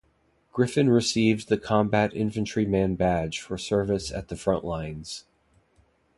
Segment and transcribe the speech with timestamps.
[0.51, 5.25] Griffin received the Combat Infantryman Badge for service at the front lines.